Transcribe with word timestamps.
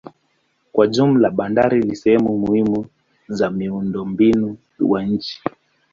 Kwa 0.71 0.87
jumla 0.87 1.29
bandari 1.29 1.79
ni 1.83 1.95
sehemu 1.95 2.37
muhimu 2.37 2.85
za 3.27 3.49
miundombinu 3.51 4.57
wa 4.79 5.03
nchi. 5.03 5.41